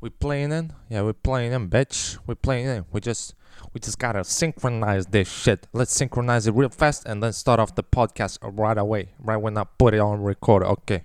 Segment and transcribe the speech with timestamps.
[0.00, 0.72] We playing in?
[0.88, 2.18] Yeah, we playing in, bitch.
[2.26, 2.84] We playing in.
[2.92, 3.34] We just
[3.72, 5.66] we just gotta synchronize this shit.
[5.72, 9.10] Let's synchronize it real fast and then start off the podcast right away.
[9.18, 10.62] Right when I put it on record.
[10.62, 11.04] Okay.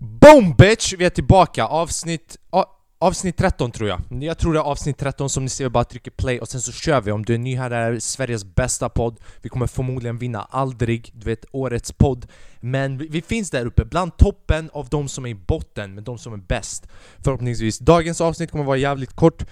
[0.00, 0.96] Boom bitch!
[0.98, 1.66] Vi är tillbaka.
[1.66, 2.36] Avsnitt...
[2.98, 4.00] avsnitt 13 tror jag.
[4.22, 6.60] Jag tror det är avsnitt 13 som ni ser, vi bara trycker play och sen
[6.60, 7.12] så kör vi.
[7.12, 9.20] Om du är ny här, det här är Sveriges bästa podd.
[9.42, 12.26] Vi kommer förmodligen vinna aldrig, du vet, årets podd.
[12.60, 16.04] Men vi, vi finns där uppe, bland toppen av de som är i botten, men
[16.04, 16.88] de som är bäst.
[17.24, 17.78] Förhoppningsvis.
[17.78, 19.44] Dagens avsnitt kommer vara jävligt kort.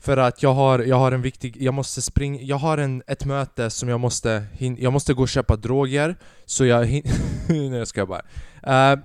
[0.00, 3.24] För att jag har, jag har en viktig, jag måste springa, jag har en, ett
[3.24, 7.02] möte som jag måste hin, jag måste gå och köpa droger Så jag hin,
[7.48, 8.22] Nej jag ska bara
[8.94, 9.00] uh,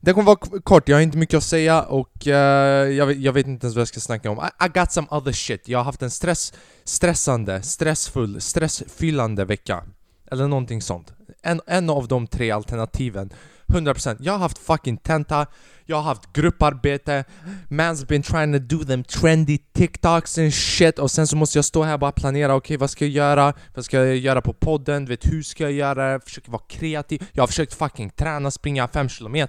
[0.00, 3.32] det kommer vara kort, jag har inte mycket att säga och uh, jag, vet, jag
[3.32, 4.38] vet inte ens vad jag ska snacka om.
[4.38, 6.52] I, I got some other shit, jag har haft en stress,
[6.84, 9.84] stressande, stressfull, stressfyllande vecka.
[10.30, 11.12] Eller någonting sånt.
[11.42, 13.30] En, en av de tre alternativen.
[13.66, 15.46] 100% Jag har haft fucking tenta,
[15.90, 17.24] jag har haft grupparbete
[17.68, 21.64] Man's been trying to do them trendy TikToks and shit Och sen så måste jag
[21.64, 23.54] stå här och bara planera, okej vad ska jag göra?
[23.74, 25.04] Vad ska jag göra på podden?
[25.04, 26.10] Du vet, hur ska jag göra?
[26.10, 29.48] Jag försöker vara kreativ Jag har försökt fucking träna, springa 5 km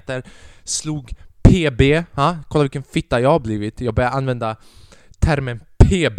[0.64, 2.38] Slog PB, ha?
[2.50, 4.56] kolla vilken fitta jag har blivit Jag börjar använda
[5.20, 6.18] termen PB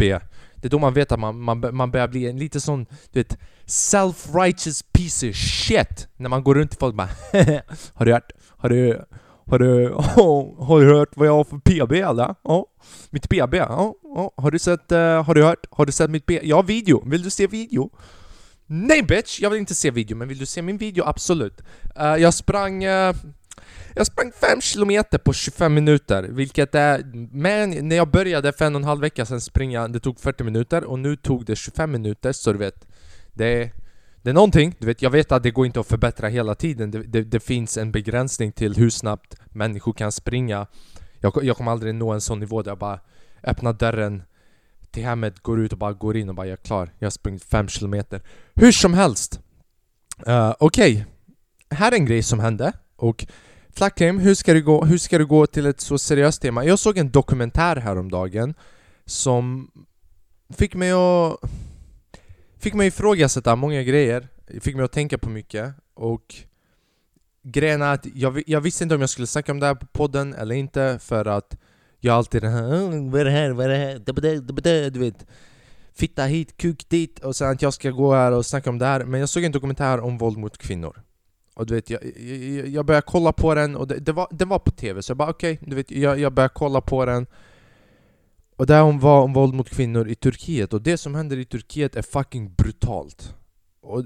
[0.55, 3.19] Det är då man vet att man, man, man börjar bli en lite sån, du
[3.19, 7.09] vet Self-righteous piece of shit När man går runt till folk och bara
[7.93, 8.31] Har du hört?
[8.47, 9.05] Har du...
[9.49, 12.35] Har du, oh, har du hört vad jag har för PB eller?
[12.43, 12.65] Ja,
[13.09, 13.55] mitt PB?
[13.55, 13.95] Ja.
[14.37, 15.65] Har du sett, eh, har du hört?
[15.71, 16.39] Har du sett mitt PB?
[16.43, 17.09] Ja, video!
[17.09, 17.89] Vill du se video?
[18.65, 19.41] Nej bitch!
[19.41, 21.03] Jag vill inte se video, men vill du se min video?
[21.05, 21.61] Absolut!
[21.95, 22.83] Eh, jag sprang...
[22.83, 23.15] Eh,
[23.95, 27.03] jag sprang 5 kilometer på 25 minuter, vilket är...
[27.31, 30.43] Men när jag började för en och en halv vecka sedan springa, det tog 40
[30.43, 32.85] minuter och nu tog det 25 minuter, så du vet...
[33.33, 33.71] Det,
[34.23, 36.91] det är någonting, du vet, jag vet att det går inte att förbättra hela tiden.
[36.91, 40.67] Det, det, det finns en begränsning till hur snabbt människor kan springa.
[41.19, 42.99] Jag, jag kommer aldrig nå en sån nivå där jag bara
[43.43, 44.23] öppnar dörren
[44.91, 46.89] till hemmet, går ut och bara går in och bara jag är klar.
[46.99, 48.21] Jag har sprungit 5 kilometer.
[48.53, 49.39] Hur som helst.
[50.27, 51.05] Uh, Okej,
[51.69, 53.25] här är en grej som hände och
[53.75, 56.65] Flackrim, hur ska, gå, hur ska du gå till ett så seriöst tema?
[56.65, 58.53] Jag såg en dokumentär häromdagen
[59.05, 59.71] som
[60.57, 61.39] fick mig att
[62.63, 64.27] fick mig ifrågasätta många grejer,
[64.61, 66.35] fick mig att tänka på mycket och
[67.43, 69.85] grejen är att jag, jag visste inte om jag skulle snacka om det här på
[69.85, 71.57] podden eller inte för att
[71.99, 75.25] jag alltid den här vad är det här, vad är det här, du vet.
[75.95, 78.85] Fitta hit, kuk dit och sen att jag ska gå här och snacka om det
[78.85, 79.05] här.
[79.05, 81.01] Men jag såg en dokumentär om våld mot kvinnor.
[81.55, 84.45] Och du vet, jag, jag, jag började kolla på den och det, det, var, det
[84.45, 87.27] var på tv så jag bara okej, du vet, jag, jag började kolla på den
[88.63, 90.73] och det här var om våld mot kvinnor i Turkiet.
[90.73, 93.35] Och det som händer i Turkiet är fucking brutalt.
[93.81, 94.03] Och,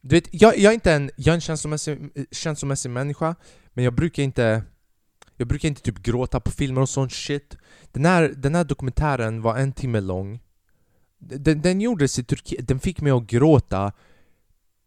[0.00, 1.98] Du vet, jag, jag är inte en, jag är en känslomässig,
[2.30, 3.34] känslomässig människa
[3.72, 4.62] Men jag brukar inte
[5.36, 7.56] Jag brukar inte typ gråta på filmer och sånt shit.
[7.92, 10.40] Den här, den här dokumentären var en timme lång.
[11.18, 13.92] Den, den gjordes i Turkiet, den fick mig att gråta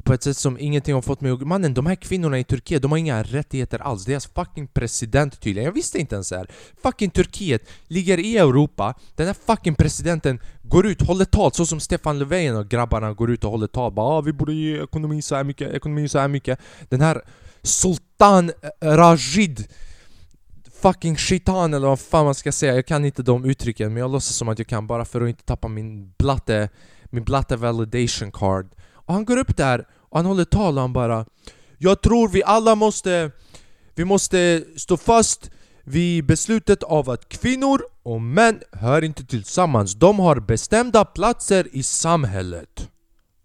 [0.05, 1.41] på ett sätt som ingenting har fått mig att...
[1.41, 4.05] Mannen, de här kvinnorna i Turkiet, de har inga rättigheter alls.
[4.05, 5.65] Deras fucking president tydligen.
[5.65, 6.47] Jag visste inte ens det här.
[6.83, 8.93] Fucking Turkiet ligger i Europa.
[9.15, 13.31] Den här fucking presidenten går ut, håller tal, så som Stefan Löfven och grabbarna går
[13.31, 13.91] ut och håller tal.
[13.91, 16.59] Bara ah, vi borde ge ekonomin så här mycket, ekonomin så här mycket.
[16.89, 17.21] Den här
[17.61, 18.51] Sultan
[18.81, 19.67] Rajid
[20.81, 24.11] Fucking shitan eller vad fan man ska säga, jag kan inte de uttrycken men jag
[24.11, 26.69] låtsas som att jag kan bara för att inte tappa min blatte,
[27.05, 31.25] min blatte validation card och han går upp där han håller tal och han bara
[31.77, 33.31] Jag tror vi alla måste
[33.95, 35.51] Vi måste stå fast
[35.83, 39.93] vid beslutet av att kvinnor och män hör inte tillsammans.
[39.93, 42.89] De har bestämda platser i samhället.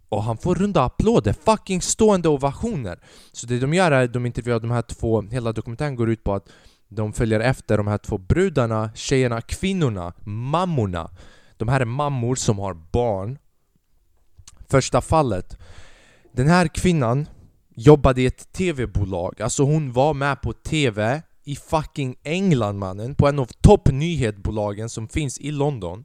[0.08, 2.98] Och han får runda applåder, fucking stående ovationer.
[3.32, 6.24] Så det de gör är att de intervjuar de här två, hela dokumentären går ut
[6.24, 6.48] på att
[6.88, 11.10] de följer efter de här två brudarna, tjejerna, kvinnorna, mammorna.
[11.56, 13.38] De här är mammor som har barn.
[14.68, 15.58] Första fallet.
[16.32, 17.28] Den här kvinnan
[17.76, 23.28] jobbade i ett TV-bolag, alltså hon var med på TV i fucking England mannen, på
[23.28, 26.04] en av toppnyhetsbolagen som finns i London.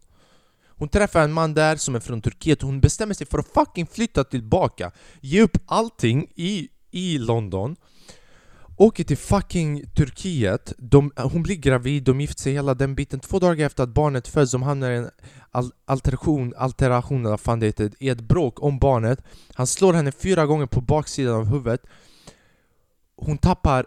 [0.68, 3.54] Hon träffar en man där som är från Turkiet, och hon bestämmer sig för att
[3.54, 4.92] fucking flytta tillbaka
[5.22, 7.76] Ge upp allting i, i London.
[8.78, 13.20] Åker till fucking Turkiet, de, hon blir gravid, de gifter sig hela den biten.
[13.20, 15.10] Två dagar efter att barnet föds, de hamnar i en
[15.52, 19.24] al alteration, alteration eller vad fan det heter, i ett bråk om barnet.
[19.54, 21.82] Han slår henne fyra gånger på baksidan av huvudet.
[23.18, 23.86] Hon tappar,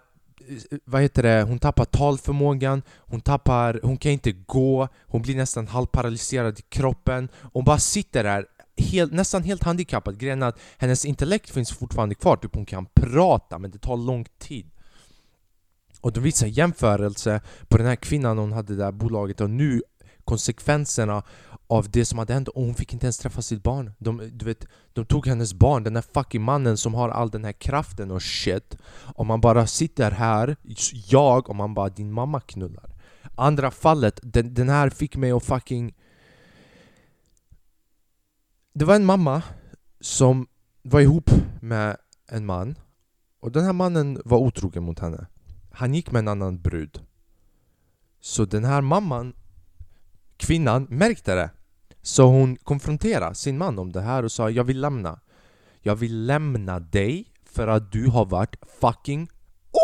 [0.48, 2.82] eh, vad heter det, hon tappar talförmågan.
[2.98, 4.88] Hon tappar, hon kan inte gå.
[5.06, 7.28] Hon blir nästan halvparalyserad i kroppen.
[7.52, 8.46] Hon bara sitter där
[8.80, 12.86] Helt, nästan helt handikappad, grejen är att hennes intellekt finns fortfarande kvar, typ hon kan
[12.94, 14.70] prata men det tar lång tid.
[16.00, 19.82] Och de visar jämförelse på den här kvinnan hon hade det där bolaget och nu
[20.24, 21.22] konsekvenserna
[21.66, 23.92] av det som hade hänt och hon fick inte ens träffa sitt barn.
[23.98, 27.44] De, du vet, de tog hennes barn, den här fucking mannen som har all den
[27.44, 28.76] här kraften och shit.
[29.14, 30.56] Om man bara sitter här,
[31.06, 32.94] jag, och man bara din mamma knullar.
[33.36, 35.94] Andra fallet, den, den här fick mig att fucking...
[38.74, 39.42] Det var en mamma
[40.00, 40.46] som
[40.82, 41.30] var ihop
[41.60, 41.96] med
[42.30, 42.78] en man
[43.40, 45.26] och den här mannen var otrogen mot henne.
[45.78, 47.00] Han gick med en annan brud.
[48.20, 49.32] Så den här mamman,
[50.36, 51.50] kvinnan, märkte det.
[52.02, 55.20] Så hon konfronterade sin man om det här och sa jag vill lämna.
[55.80, 59.28] Jag vill lämna dig för att du har varit fucking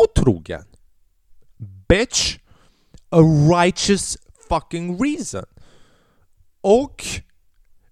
[0.03, 0.65] otrogen.
[1.87, 2.37] Bitch!
[3.09, 3.21] A
[3.51, 4.17] righteous
[4.49, 5.45] fucking reason.
[6.61, 7.05] Och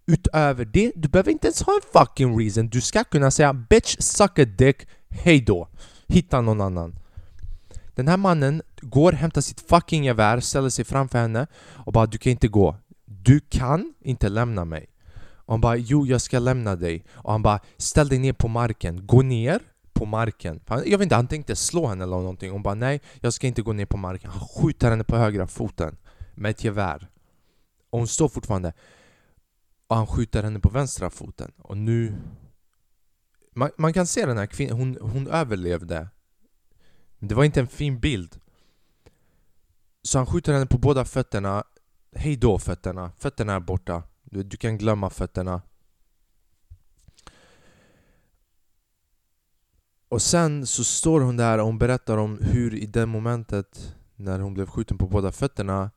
[0.05, 2.69] utöver det, du behöver inte ens ha en fucking reason.
[2.69, 5.69] Du ska kunna säga bitch suck a dick, hejdå.
[6.07, 7.02] Hitta någon annan.
[7.95, 12.17] Den här mannen går, hämtar sitt fucking gevär, ställer sig framför henne och bara du
[12.17, 12.77] kan inte gå.
[13.05, 14.89] Du kan inte lämna mig.
[15.45, 17.05] Och han bara jo jag ska lämna dig.
[17.11, 19.59] Och han bara ställ dig ner på marken, gå ner
[19.93, 20.61] på marken.
[20.67, 22.51] Jag vet inte, han tänkte slå henne eller någonting.
[22.51, 24.29] Hon bara nej, jag ska inte gå ner på marken.
[24.29, 25.97] Han skjuter henne på högra foten
[26.35, 27.07] med ett gevär.
[27.89, 28.73] Och hon står fortfarande.
[29.87, 31.51] Och han skjuter henne på vänstra foten.
[31.57, 32.15] Och nu...
[33.55, 36.07] Man, man kan se den här kvinnan, hon, hon överlevde.
[37.23, 38.39] Men det var inte en fin bild.
[40.01, 41.63] Så han skjuter henne på båda fötterna.
[42.15, 43.11] Hej då fötterna.
[43.17, 44.03] Fötterna är borta.
[44.23, 45.61] Du, du kan glömma fötterna.
[50.09, 54.39] Och sen så står hon där och hon berättar om hur i det momentet när
[54.39, 55.91] hon blev skjuten på båda fötterna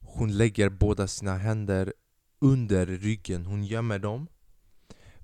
[0.00, 1.92] hon lägger båda sina händer
[2.38, 4.28] under ryggen, hon gömmer dem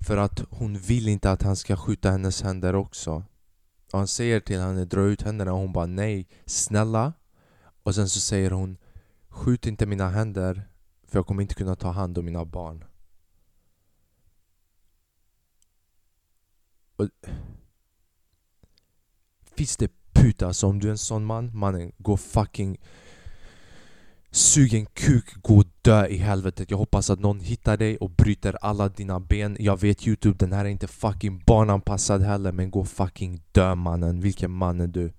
[0.01, 3.25] för att hon vill inte att han ska skjuta hennes händer också.
[3.93, 7.13] Och han säger till henne dra ut händerna och hon bara nej, snälla.
[7.83, 8.77] Och sen så säger hon
[9.29, 10.69] skjut inte mina händer
[11.05, 12.85] för jag kommer inte kunna ta hand om mina barn.
[16.97, 17.09] Och
[19.43, 22.81] finns det puta så om du är en sån man, mannen, gå fucking
[24.33, 26.71] Sug en kuk, gå och dö i helvetet.
[26.71, 29.57] Jag hoppas att någon hittar dig och bryter alla dina ben.
[29.61, 34.21] Jag vet youtube, den här är inte fucking barnanpassad heller men gå fucking dö mannen.
[34.21, 35.13] Vilken man är du?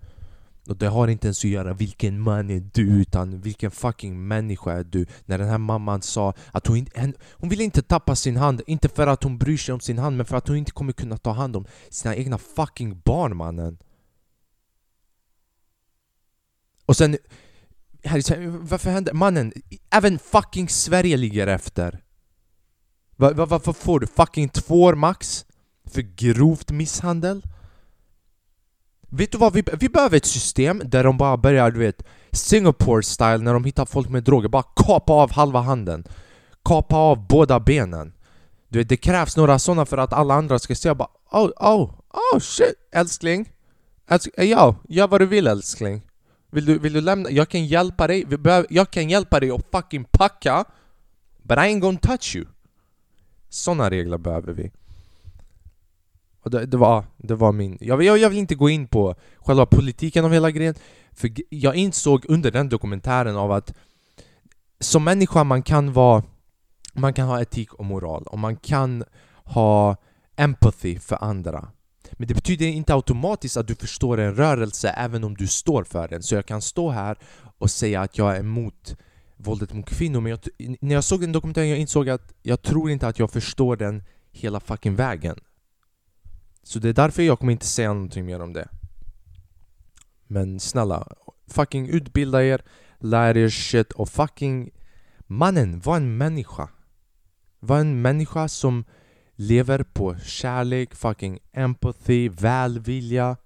[0.68, 4.72] Och det har inte ens att göra vilken man är du utan vilken fucking människa
[4.72, 5.06] är du?
[5.25, 8.90] När den här mamman sa att hon, inte, hon vill inte tappa sin hand, inte
[8.90, 11.18] för att hon bryr sig om sin hand men för att hon inte kommer kunna
[11.18, 13.78] ta hand om sina egna fucking barn mannen.
[16.86, 17.18] Och sen
[18.59, 19.13] varför händer...
[19.13, 19.53] Mannen,
[19.89, 22.01] även fucking Sverige ligger efter.
[23.15, 25.45] Va, va, varför får du fucking två år max?
[25.86, 27.42] För grovt misshandel?
[29.09, 33.03] Vet du vad, vi, vi behöver ett system där de bara börjar, du vet Singapore
[33.03, 36.03] style när de hittar folk med droger, bara kapa av halva handen
[36.65, 38.13] Kapa av båda benen
[38.69, 41.94] Du vet, det krävs några sådana för att alla andra ska se bara Oh, oh,
[42.33, 43.50] oh shit älskling
[44.07, 46.01] Älskling, ja, gör vad du vill älskling
[46.51, 47.31] vill du, vill du lämna?
[47.31, 48.25] Jag kan hjälpa dig,
[48.69, 50.65] jag kan hjälpa dig att fucking packa
[51.44, 52.45] But I ain't gonna touch you
[53.50, 54.71] Såna regler behöver vi
[56.44, 57.77] och det, det, var, det var min...
[57.81, 60.75] Jag, jag, jag vill inte gå in på själva politiken av hela grejen
[61.12, 63.74] För jag insåg under den dokumentären av att
[64.79, 66.24] Som människa man kan vara
[66.93, 69.03] Man kan ha etik och moral och man kan
[69.43, 69.96] ha
[70.36, 71.72] empathy för andra
[72.12, 76.08] men det betyder inte automatiskt att du förstår en rörelse även om du står för
[76.08, 76.24] den.
[76.24, 77.18] Så jag kan stå här
[77.58, 78.96] och säga att jag är emot
[79.38, 80.39] våldet mot kvinnor men jag,
[80.82, 84.03] när jag såg den dokumentären jag insåg att jag tror inte att jag förstår den
[84.32, 85.39] hela fucking vägen.
[86.63, 88.68] Så det är därför jag kommer inte säga någonting mer om det.
[90.27, 91.08] Men snälla,
[91.48, 92.62] fucking utbilda er,
[93.00, 94.72] lär er shit och fucking
[95.27, 96.70] Mannen, var en människa.
[97.60, 98.86] Var en människa som
[99.35, 103.38] lever på kärlek, fucking empathy, välvilja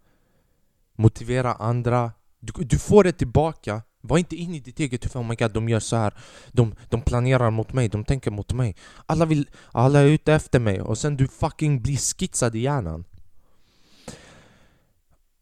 [0.97, 2.11] Motivera andra.
[2.39, 3.81] Du, du får det tillbaka.
[4.01, 6.13] Var inte inne i ditt eget huvud, oh my god de gör så här.
[6.51, 8.75] De, de planerar mot mig, de tänker mot mig.
[9.05, 13.05] Alla vill, alla är ute efter mig och sen du fucking blir skitsad i hjärnan.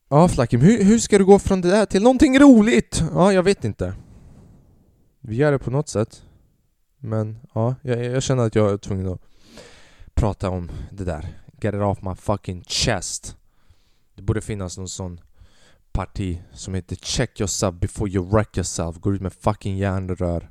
[0.09, 3.03] Ja Flakim, hur, hur ska du gå från det där till någonting roligt?
[3.13, 3.95] Ja, jag vet inte.
[5.21, 6.25] Vi gör det på något sätt.
[6.99, 9.21] Men ja, jag, jag känner att jag är tvungen att
[10.15, 11.27] prata om det där.
[11.61, 13.37] Get it off my fucking chest.
[14.15, 15.19] Det borde finnas någon sån
[15.91, 18.97] parti som heter Check yourself before you wreck yourself.
[18.97, 20.49] Går ut med fucking järnrör.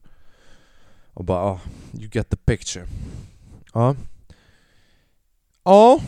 [1.15, 1.61] Och bara oh,
[1.93, 2.87] you get the picture.
[3.75, 3.97] Ja.
[5.65, 6.01] Ja.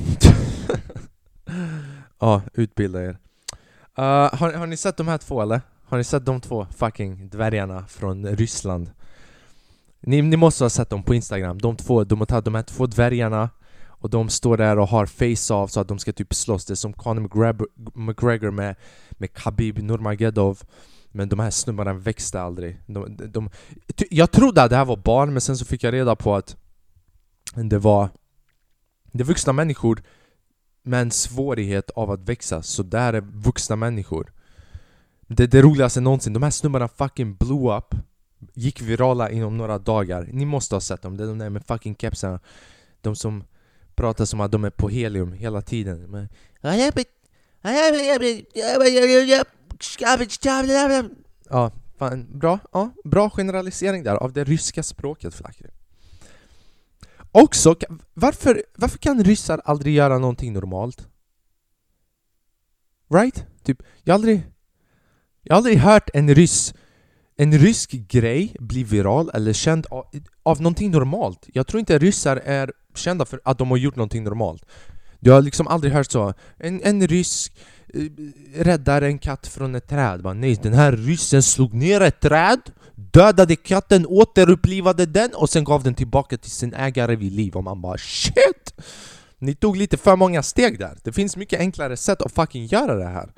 [2.19, 3.19] ja, utbilda er.
[3.99, 5.61] Uh, har, har ni sett de här två eller?
[5.85, 8.91] Har ni sett de två fucking dvärgarna från Ryssland?
[10.07, 12.87] Ni, ni måste ha sett dem på Instagram, de två, de har de här två
[12.87, 13.51] dvärgarna
[13.87, 16.77] och de står där och har face-off så att de ska typ slåss, det är
[16.77, 17.21] som Conor
[17.95, 18.77] McGregor, med,
[19.11, 20.63] med Khabib Nurmagomedov.
[21.11, 22.81] Men de här snubbarna växte aldrig.
[22.87, 23.51] De, de, de,
[24.11, 26.57] Jag trodde att det här var barn men sen så fick jag reda på att
[27.55, 28.09] det var
[29.13, 30.03] Det är vuxna människor
[30.83, 34.33] med en svårighet av att växa, så det här är vuxna människor.
[35.21, 37.95] Det, det roligaste någonsin, de här snubbarna fucking blew up.
[38.55, 40.29] Gick virala inom några dagar.
[40.33, 42.41] Ni måste ha sett dem, det är de där med fucking kepsarna.
[43.01, 43.45] De som
[43.95, 46.11] pratar som att de är på helium hela tiden.
[46.11, 46.29] Men,
[51.51, 55.71] Ja, fan, bra, ja, bra generalisering där av det ryska språket Flacke
[57.33, 57.77] Också,
[58.15, 61.09] varför, varför kan ryssar aldrig göra någonting normalt?
[63.15, 63.47] Right?
[63.63, 64.43] Typ, jag har aldrig
[65.43, 66.75] jag har aldrig hört en ryss
[67.37, 70.07] en rysk grej blir viral eller känd av,
[70.43, 71.49] av någonting normalt.
[71.53, 74.63] Jag tror inte ryssar är kända för att de har gjort någonting normalt.
[75.21, 76.35] Du har liksom aldrig hört så.
[76.59, 77.53] En, en rysk
[77.95, 78.01] eh,
[78.65, 80.23] räddar en katt från ett träd.
[80.23, 82.61] Bara, nej, den här ryssen slog ner ett träd,
[82.95, 87.57] dödade katten, återupplivade den och sen gav den tillbaka till sin ägare vid liv.
[87.57, 88.75] Och man bara shit!
[89.39, 90.99] Ni tog lite för många steg där.
[91.03, 93.33] Det finns mycket enklare sätt att fucking göra det här.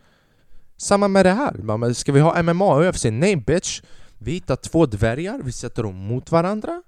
[0.77, 1.93] Samma med det här.
[1.93, 3.05] Ska vi ha MMA och UFC?
[3.05, 3.83] Nej bitch!
[4.19, 6.83] Vi hittar två dvärgar, vi sätter dem mot varandra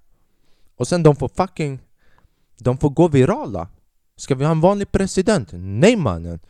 [0.77, 1.81] och sen de får fucking...
[2.59, 3.69] De får gå virala.
[4.17, 5.49] Ska vi ha en vanlig president?
[5.53, 6.41] Nej mannen!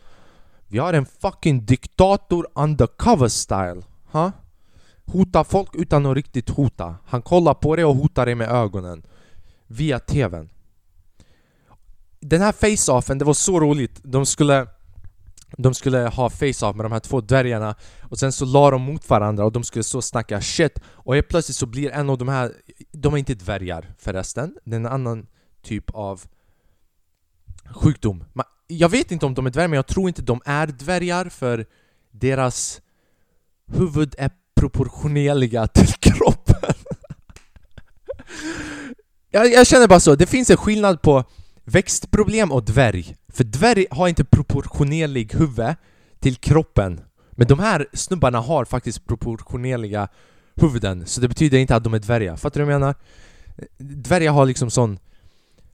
[0.66, 3.82] Vi har en fucking diktator undercover style.
[4.10, 4.30] Huh?
[5.04, 6.96] Hota folk utan att riktigt hota.
[7.06, 9.02] Han kollar på dig och hotar dig med ögonen.
[9.66, 10.50] Via TVn.
[12.20, 14.00] Den här face-offen, det var så roligt.
[14.02, 14.66] De skulle
[15.56, 19.10] de skulle ha face-off med de här två dvärgarna och sen så la de mot
[19.10, 22.28] varandra och de skulle så snacka shit och helt plötsligt så blir en av de
[22.28, 22.52] här
[22.92, 25.26] De är inte dvärgar förresten, det är en annan
[25.62, 26.22] typ av
[27.74, 28.24] sjukdom
[28.66, 31.66] Jag vet inte om de är dvärgar men jag tror inte de är dvärgar för
[32.10, 32.80] deras
[33.72, 36.74] huvud är proportionerliga till kroppen
[39.30, 41.24] jag, jag känner bara så, det finns en skillnad på
[41.64, 43.16] Växtproblem och dvärg.
[43.38, 45.74] För dvärg har inte proportionerlig huvud
[46.20, 47.00] till kroppen.
[47.30, 50.08] Men de här snubbarna har faktiskt proportionerliga
[50.54, 52.36] huvuden, så det betyder inte att de är dvärgar.
[52.36, 52.94] Fattar du vad jag menar?
[53.78, 54.98] Dvärgar har liksom sån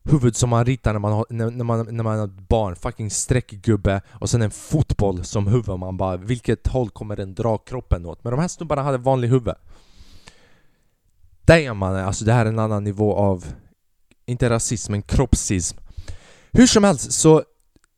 [0.02, 3.10] huvud som man ritar när man, har, när, när, man, när man är barn, fucking
[3.10, 8.06] streckgubbe och sen en fotboll som huvud, man bara vilket håll kommer den dra kroppen
[8.06, 8.24] åt?
[8.24, 9.54] Men de här snubbarna hade vanlig huvud
[11.44, 13.44] Damn man alltså det här är en annan nivå av
[14.26, 15.78] inte rasism, men kroppsism
[16.56, 17.42] hur som helst, så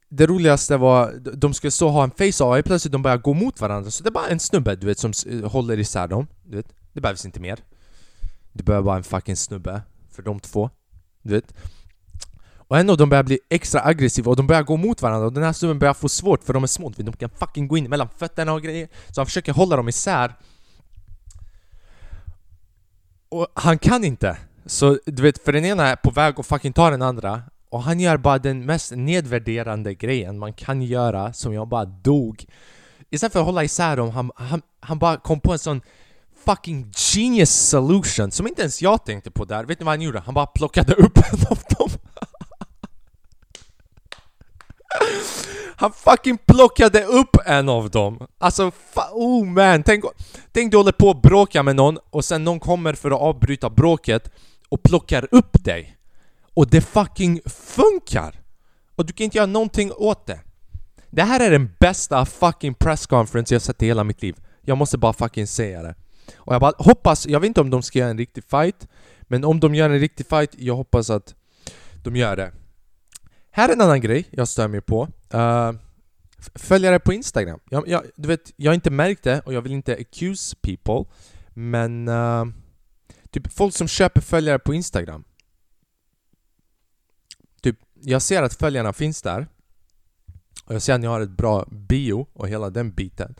[0.09, 3.61] det roligaste var, de skulle stå och ha en face-off, plötsligt de börjar gå mot
[3.61, 3.91] varandra.
[3.91, 6.73] Så det är bara en snubbe du vet som eh, håller isär dem, du vet.
[6.93, 7.59] Det behövs inte mer.
[8.53, 10.71] Det behöver bara en fucking snubbe för de två,
[11.23, 11.55] du vet.
[12.69, 15.27] Och en av dem börjar bli extra aggressiva och de börjar gå mot varandra.
[15.27, 17.77] Och den här snubben börjar få svårt för de är små, de kan fucking gå
[17.77, 18.89] in mellan fötterna och grejer.
[19.11, 20.35] Så han försöker hålla dem isär.
[23.29, 24.39] Och han kan inte!
[24.67, 27.83] Så du vet, för den ena är på väg att fucking ta den andra och
[27.83, 32.47] han gör bara den mest nedvärderande grejen man kan göra som jag bara dog
[33.11, 35.81] Istället för att hålla isär dem, han, han, han bara kom på en sån
[36.45, 40.21] fucking genius solution som inte ens jag tänkte på där Vet ni vad han gjorde?
[40.21, 41.89] Han bara plockade upp en av dem
[45.79, 48.27] Han fucking plockade upp en av dem!
[48.39, 48.73] Alltså,
[49.13, 49.83] oh man!
[49.83, 50.05] Tänk,
[50.53, 53.71] tänk du håller på att bråka med någon och sen någon kommer för att avbryta
[53.71, 54.31] bråket
[54.69, 55.96] och plockar upp dig
[56.57, 58.43] och det fucking funkar!
[58.95, 60.41] Och du kan inte göra någonting åt det.
[61.11, 64.37] Det här är den bästa fucking pressconference jag sett i hela mitt liv.
[64.63, 65.95] Jag måste bara fucking säga det.
[66.37, 68.89] Och jag bara hoppas, jag vet inte om de ska göra en riktig fight,
[69.23, 71.35] men om de gör en riktig fight, jag hoppas att
[72.05, 72.53] de gör det.
[73.51, 75.09] Här är en annan grej jag stör mig på.
[75.31, 75.73] Eh, uh,
[76.55, 77.61] följare på Instagram.
[77.71, 81.05] Jag, jag, du vet, jag har inte märkt det och jag vill inte accuse people,
[81.55, 82.45] men uh,
[83.31, 85.25] typ folk som köper följare på Instagram
[88.01, 89.47] jag ser att följarna finns där
[90.65, 93.35] och jag ser att ni har ett bra bio och hela den biten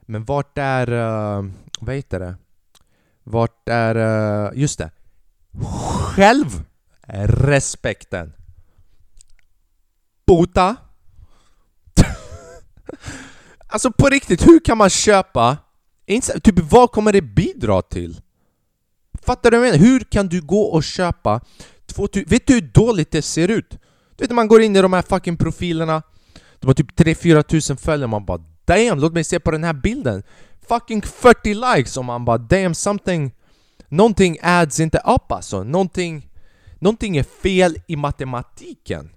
[0.00, 0.92] Men vart är...
[0.92, 1.44] Uh,
[1.80, 2.36] vad heter det?
[3.22, 3.96] Vart är...
[3.96, 4.90] Uh, just det!
[6.16, 8.32] Självrespekten!
[10.26, 10.76] Bota!
[13.66, 15.56] alltså på riktigt, hur kan man köpa...
[16.42, 18.20] Typ vad kommer det bidra till?
[19.22, 19.86] Fattar du vad jag menar?
[19.86, 21.40] Hur kan du gå och köpa
[21.92, 23.70] 2000, vet du hur dåligt det ser ut?
[24.16, 26.02] Du vet när man går in i de här fucking profilerna
[26.60, 29.72] De har typ 3-4 tusen följare man bara damn, låt mig se på den här
[29.72, 30.22] bilden!
[30.68, 31.96] Fucking 40 likes!
[31.96, 33.32] Och man bara damn something...
[33.88, 36.30] Någonting adds inte upp alltså, någonting...
[36.78, 39.10] Någonting är fel i matematiken.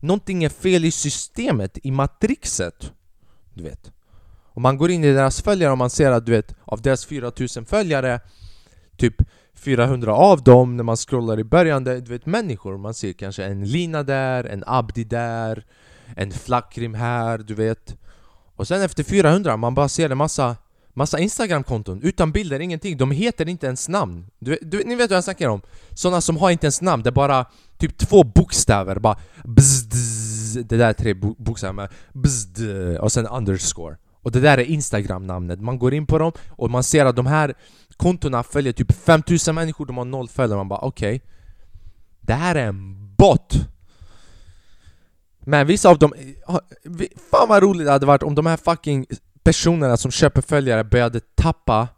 [0.00, 2.92] Någonting är fel i systemet, i matrixet.
[3.54, 3.92] Du vet.
[4.42, 7.04] Om man går in i deras följare och man ser att du vet, av deras
[7.04, 8.20] 4000 följare
[8.98, 9.22] Typ
[9.58, 13.44] 400 av dem när man scrollar i början, det, du vet människor Man ser kanske
[13.44, 15.64] en Lina där, en Abdi där
[16.16, 17.96] En Flakrim här, du vet
[18.56, 20.56] Och sen efter 400, man bara ser en massa
[20.98, 22.96] Massa Instagram-konton utan bilder, ingenting.
[22.96, 24.26] De heter inte ens namn.
[24.38, 25.60] Du, du, ni vet vad jag snackar om?
[25.94, 27.46] Såna som har inte ens namn, det är bara
[27.78, 28.98] typ två bokstäver.
[28.98, 31.88] Bara bzz, Det där är tre bokstäver.
[32.12, 32.60] Bzd,
[33.00, 33.96] och sen underscore.
[34.22, 35.60] Och det där är Instagram-namnet.
[35.60, 37.54] Man går in på dem och man ser att de här
[37.96, 40.56] kontona följer typ 5000 människor, de har noll följare.
[40.56, 41.16] Man bara okej.
[41.16, 41.28] Okay,
[42.20, 43.54] det här är en bot!
[45.40, 46.12] Men vissa av dem...
[46.46, 46.54] Eh,
[47.30, 49.06] fan vad roligt det hade varit om de här fucking
[49.42, 51.88] personerna som köper följare började tappa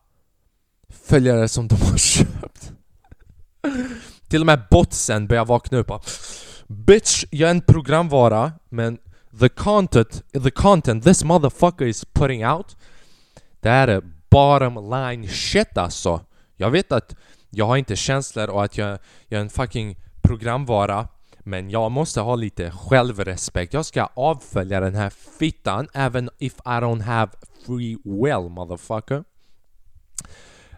[0.89, 2.73] följare som de har köpt.
[4.29, 5.91] Till och med botsen börjar vakna upp
[6.67, 8.99] Bitch, jag är en programvara men
[9.39, 12.77] the content, the content this motherfucker is putting out
[13.61, 16.21] Det är bottom line shit alltså.
[16.57, 17.17] Jag vet att
[17.51, 21.09] jag har inte känslor och att jag, jag är en fucking programvara
[21.39, 23.73] men jag måste ha lite självrespekt.
[23.73, 27.33] Jag ska avfölja den här fittan även if I don't have
[27.67, 29.25] free will motherfucker.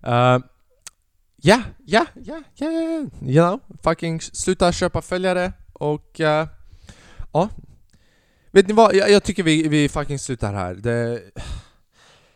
[0.02, 0.38] Eh,
[1.37, 6.47] ja, ja, ja, ja, you know, fucking sluta köpa följare och uh,
[7.32, 7.49] oh.
[8.54, 10.75] Vet ni vad, jag, jag, tycker vi, vi fucking slutar här.
[10.75, 11.21] Det,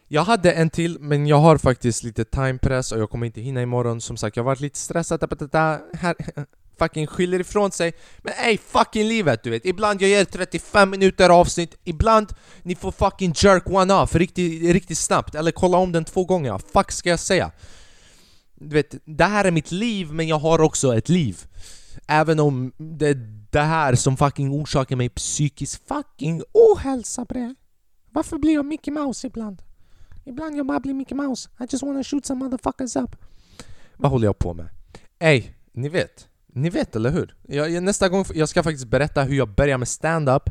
[0.09, 3.63] jag hade en till, men jag har faktiskt lite timepress och jag kommer inte hinna
[3.63, 4.01] imorgon.
[4.01, 5.49] Som sagt, jag har varit lite stressad.
[5.95, 6.17] Här,
[6.79, 7.93] fucking skyller ifrån sig
[8.23, 12.33] Men ey, fucking livet du vet Ibland jag ger 35 minuter avsnitt Ibland
[12.63, 16.61] ni får fucking jerk one off riktigt, riktigt snabbt Eller kolla om den två gånger,
[16.73, 17.51] fuck ska jag säga?
[18.55, 21.47] Du vet, det här är mitt liv men jag har också ett liv
[22.07, 27.55] Även om det är det här som fucking orsakar mig psykisk fucking ohälsa bre
[28.11, 29.63] Varför blir jag Mickey Mouse ibland?
[30.25, 33.17] Ibland jag bara blir Mickey Mouse I just wanna shoot some motherfuckers up
[33.97, 34.69] Vad håller jag på med?
[35.19, 37.35] Ey, ni vet ni vet, eller hur?
[37.43, 40.49] Jag, nästa gång jag ska faktiskt berätta hur jag började med stand-up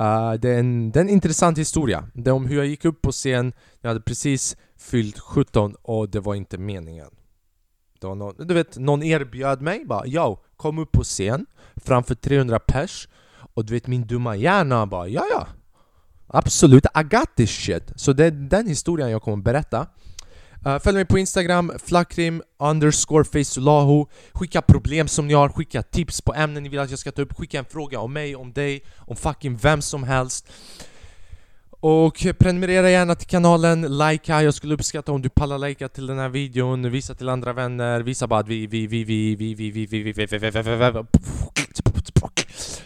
[0.00, 2.08] uh, det, är en, det är en intressant historia.
[2.14, 6.08] Det är om hur jag gick upp på scen, jag hade precis fyllt 17 och
[6.08, 7.10] det var inte meningen.
[8.02, 12.14] Det och någon, du vet, någon erbjöd mig bara Yo, kom upp på scen framför
[12.14, 13.08] 300 pers
[13.54, 15.46] och du vet min dumma hjärna bara ja ja
[16.34, 17.92] Absolut, I got this shit!
[17.96, 19.86] Så det är den historien jag kommer berätta.
[20.66, 26.20] Uh, följ mig på Instagram, flakrim underscore facelahu Skicka problem som ni har, skicka tips
[26.20, 28.52] på ämnen ni vill att jag ska ta upp Skicka en fråga om mig, om
[28.52, 30.52] dig, om fucking vem som helst
[31.84, 36.18] och prenumerera gärna till kanalen, likea, jag skulle uppskatta om du pallar likea till den
[36.18, 39.70] här videon, visa till andra vänner, visa bara att vi, vi, vi, vi, vi, vi,
[39.70, 42.42] vi, vi, vi, vi, vi, vi, vi vi,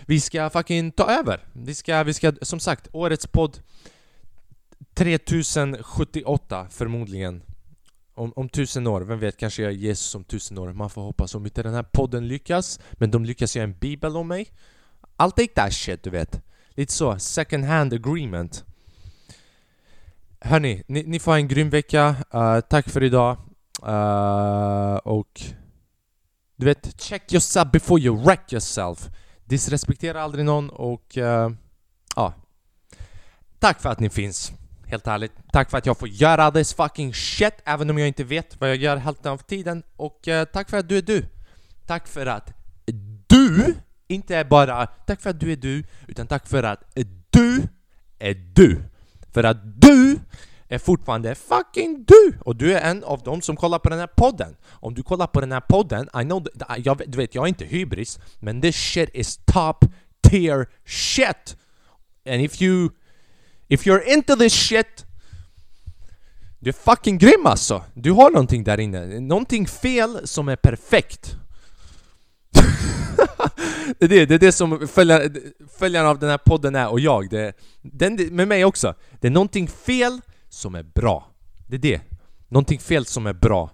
[0.06, 1.44] vi ska fucking ta över!
[1.52, 3.58] Vi ska, vi ska, som sagt, årets podd
[4.94, 7.42] 3078 förmodligen
[8.14, 11.02] om, om tusen år, vem vet, kanske jag är Jesus om tusen år Man får
[11.02, 14.52] hoppas om inte den här podden lyckas Men de lyckas göra en bibel om mig
[15.16, 18.64] I'll take that shit, du vet Lite så, second hand agreement
[20.46, 23.36] Hörni, ni, ni får ha en grym vecka uh, Tack för idag
[23.86, 25.40] uh, Och
[26.56, 29.08] Du vet, check yourself before you wreck yourself
[29.44, 31.50] Disrespektera aldrig någon och uh,
[32.16, 32.34] Ja
[33.58, 34.52] Tack för att ni finns
[34.88, 35.32] Helt ärligt.
[35.52, 38.70] Tack för att jag får göra this fucking shit, även om jag inte vet vad
[38.70, 39.82] jag gör hälften av tiden.
[39.96, 41.26] Och uh, tack för att du är du.
[41.86, 42.52] Tack för att
[43.26, 43.74] du
[44.08, 46.96] inte är bara tack för att du är du, utan tack för att
[47.30, 47.62] du
[48.18, 48.82] är du.
[49.36, 50.20] För att du
[50.68, 52.38] är fortfarande fucking du!
[52.40, 54.56] Och du är en av dem som kollar på den här podden.
[54.70, 56.46] Om du kollar på den här podden, I know,
[56.78, 59.84] jag, du vet, jag är inte hybris, men this shit is top
[60.30, 61.56] tier shit!
[62.26, 62.90] And if you
[63.68, 65.06] If you're into this shit
[66.58, 67.84] Du är fucking grym alltså!
[67.94, 71.36] Du har någonting där inne, någonting fel som är perfekt
[73.98, 75.30] det, är det, det är det som följar,
[75.78, 78.94] följaren av den här podden är och jag, det, den, med mig också.
[79.20, 81.30] Det är någonting fel som är bra.
[81.66, 82.00] Det är det,
[82.48, 83.70] någonting fel som är bra.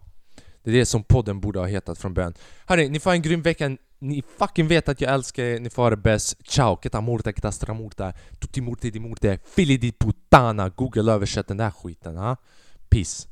[0.65, 2.35] Det är det som podden borde ha hetat från början.
[2.67, 3.77] Hörni, ni får ha en grym vecka.
[3.99, 6.37] Ni fucking vet att jag älskar er, ni får ha det bäst.
[6.45, 10.69] Ciao, keta murta, keta stramurta, tutti murti di murte, fili di puttana.
[10.69, 12.37] Google översätt den där skiten, ha?
[12.91, 13.32] Peace.